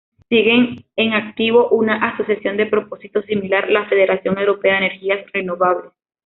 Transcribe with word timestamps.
Sigue 0.29 0.83
en 0.95 1.13
activo 1.13 1.67
una 1.69 2.09
asociación 2.09 2.57
de 2.57 2.65
propósito 2.65 3.21
similar, 3.21 3.69
la 3.69 3.85
Federación 3.87 4.39
Europea 4.39 4.79
de 4.79 4.87
Energías 4.87 5.31
Renovables. 5.31 5.91